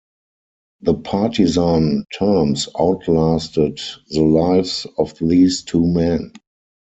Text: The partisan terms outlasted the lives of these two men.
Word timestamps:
The 0.81 0.95
partisan 0.95 2.05
terms 2.17 2.67
outlasted 2.79 3.79
the 4.09 4.23
lives 4.23 4.87
of 4.97 5.13
these 5.19 5.61
two 5.61 5.85
men. 5.85 6.33